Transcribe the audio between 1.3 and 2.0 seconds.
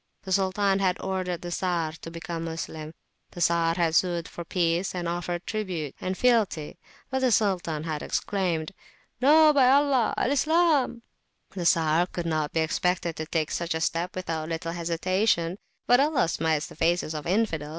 the Czar